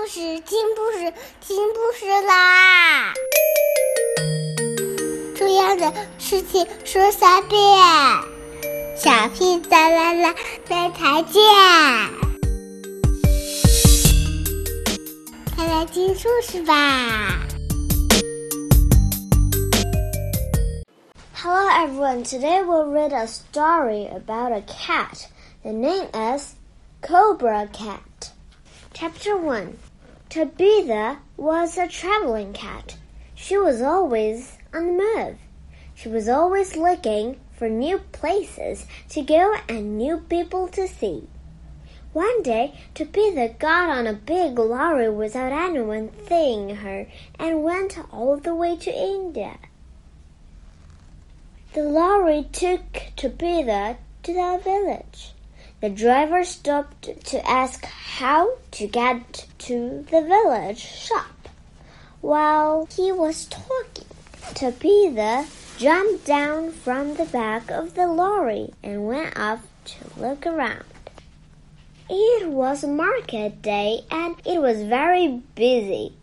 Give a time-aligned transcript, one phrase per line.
[0.00, 3.14] 故事，听故事，听故事啦！
[5.36, 7.60] 重要的事情说三遍，
[8.96, 10.34] 小屁哒啦啦，
[10.68, 11.42] 明天见！
[15.56, 17.40] 快来听故事吧！
[21.34, 25.28] Hello everyone, today we'll read a story about a cat.
[25.62, 26.54] The name is
[27.00, 28.00] Cobra Cat.
[28.92, 29.76] Chapter 1
[30.31, 32.95] Tabitha was a traveling cat.
[33.35, 35.37] She was always on the move.
[35.93, 41.27] She was always looking for new places to go and new people to see.
[42.13, 48.37] One day, Tabitha got on a big lorry without anyone seeing her and went all
[48.37, 49.57] the way to India.
[51.73, 55.33] The lorry took Tabitha to the village.
[55.81, 61.49] The driver stopped to ask how to get to the village shop.
[62.21, 64.05] While he was talking,
[64.53, 65.47] Tabitha
[65.79, 70.85] jumped down from the back of the lorry and went up to look around.
[72.07, 76.13] It was market day and it was very busy.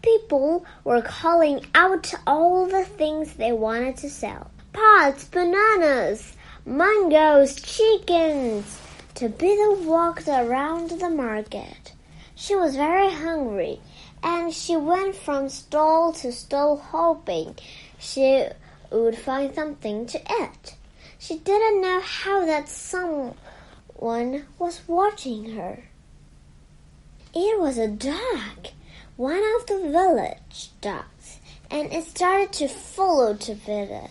[0.00, 6.32] People were calling out all the things they wanted to sell pots, bananas,
[6.64, 8.80] mangoes, chickens.
[9.14, 11.92] Tabitha walked around the market.
[12.34, 13.80] She was very hungry,
[14.24, 17.54] and she went from stall to stall hoping
[17.96, 18.48] she
[18.90, 20.74] would find something to eat.
[21.16, 23.36] She didn't know how that someone
[24.58, 25.84] was watching her.
[27.32, 28.72] It was a dog,
[29.16, 31.38] one of the village dogs,
[31.70, 34.08] and it started to follow Tabitha.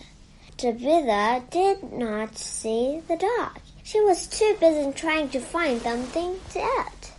[0.56, 3.60] Tabitha did not see the dog.
[3.84, 7.12] She was too busy trying to find something to eat.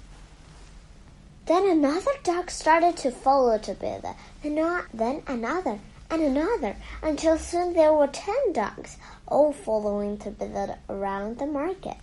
[1.46, 4.58] Then another dog started to follow Tabitha, and
[4.92, 11.46] then another and another, until soon there were ten dogs, all following Tabitha around the
[11.46, 11.98] market.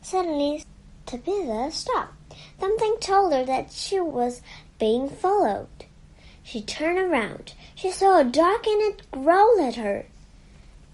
[0.00, 0.64] Suddenly,
[1.04, 2.34] Tabitha stopped.
[2.58, 4.40] Something told her that she was
[4.78, 5.68] being followed.
[6.42, 7.52] She turned around.
[7.74, 10.06] She saw a dog and it growled at her.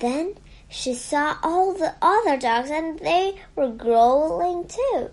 [0.00, 0.34] Then
[0.68, 5.10] she saw all the other dogs and they were growling too.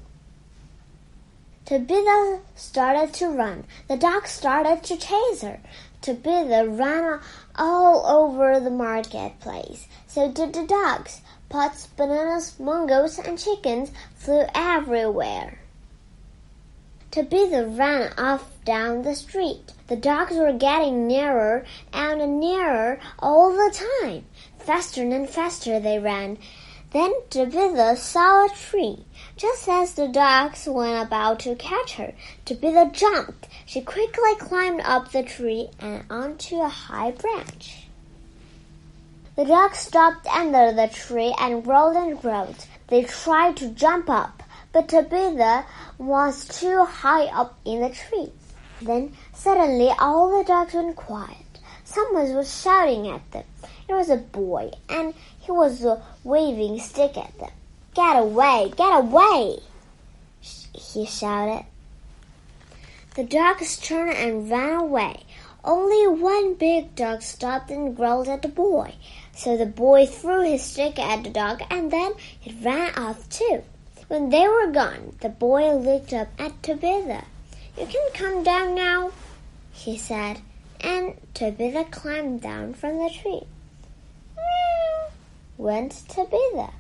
[1.66, 3.64] Tabitha started to run.
[3.88, 5.60] The dogs started to chase her.
[6.02, 7.20] Tabitha ran
[7.56, 9.88] all over the marketplace.
[10.06, 11.22] So did the dogs.
[11.50, 15.60] Pots, bananas, mangoes, and chickens flew everywhere.
[17.10, 19.72] Tabitha ran off down the street.
[19.88, 23.74] The dogs were getting nearer and nearer all the
[24.04, 24.26] time.
[24.66, 26.40] Faster and faster they ran.
[26.92, 29.06] Then Tabitha saw a tree.
[29.38, 32.14] Just as the dogs went about to catch her,
[32.46, 33.48] Tabitha jumped.
[33.68, 37.86] She quickly climbed up the tree and onto a high branch.
[39.36, 42.66] The dogs stopped under the tree and rolled and rolled.
[42.88, 45.66] They tried to jump up, but Tabitha
[46.00, 48.32] was too high up in the tree.
[48.82, 51.60] Then suddenly all the dogs went quiet.
[51.84, 53.44] Someone was shouting at them.
[53.88, 57.52] It was a boy, and he was uh, waving stick at them.
[57.94, 58.74] Get away!
[58.76, 59.60] Get away!
[60.42, 61.66] He shouted.
[63.16, 65.24] The dogs turned and ran away.
[65.64, 68.96] Only one big dog stopped and growled at the boy.
[69.34, 72.14] So the boy threw his stick at the dog and then
[72.44, 73.64] it ran off too.
[74.08, 77.24] When they were gone, the boy looked up at Tabitha.
[77.78, 79.12] You can come down now,
[79.72, 80.42] he said,
[80.80, 83.48] and Tabitha climbed down from the tree.
[85.58, 86.74] Went Tabitha.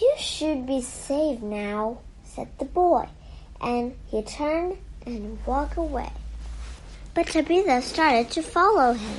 [0.00, 3.08] You should be safe now, said the boy,
[3.60, 6.10] and he turned and walked away.
[7.14, 9.18] But Tabitha started to follow him.